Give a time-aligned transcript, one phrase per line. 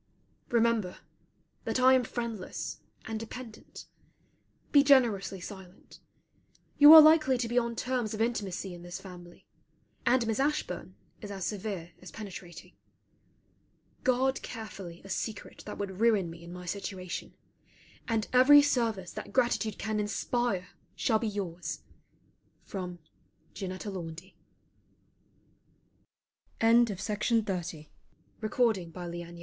[0.49, 0.97] Remember
[1.63, 3.85] that I am friendless and dependent.
[4.71, 5.99] Be generously silent.
[6.79, 9.45] You are likely to be on terms of intimacy in this family,
[10.03, 12.73] and Miss Ashburn is as severe as penetrating.
[14.03, 17.35] Guard carefully a secret that would ruin me in my situation;
[18.07, 21.81] and every service that gratitude can inspire shall by your's
[22.63, 22.97] from
[23.53, 24.35] JANETTA LAUNDY
[26.59, 27.45] LETTER XIV FROM
[28.41, 29.39] CLEMENT MONTGOMERY TO AR